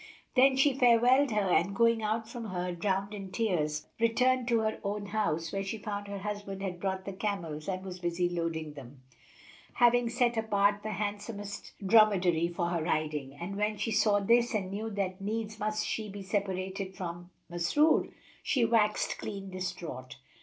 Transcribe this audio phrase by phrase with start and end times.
[0.35, 4.79] Then she farewelled her and going out from her, drowned in tears, returned to her
[4.83, 8.73] own house, where she found her husband had brought the camels and was busy loading
[8.73, 9.03] them,
[9.75, 14.71] having set apart the handsomest dromedary for her riding, and when she saw this and
[14.71, 18.11] knew that needs must she be separated from Masrur,
[18.41, 20.15] she waxt clean distraught.